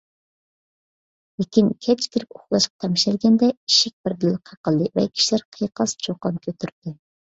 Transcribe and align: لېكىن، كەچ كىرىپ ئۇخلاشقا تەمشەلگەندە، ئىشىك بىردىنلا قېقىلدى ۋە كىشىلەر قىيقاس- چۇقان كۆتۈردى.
لېكىن، 1.41 1.67
كەچ 1.87 2.07
كىرىپ 2.15 2.33
ئۇخلاشقا 2.39 2.73
تەمشەلگەندە، 2.85 3.49
ئىشىك 3.51 3.95
بىردىنلا 4.07 4.41
قېقىلدى 4.51 4.89
ۋە 5.01 5.07
كىشىلەر 5.13 5.45
قىيقاس- 5.59 5.95
چۇقان 6.07 6.41
كۆتۈردى. 6.49 6.97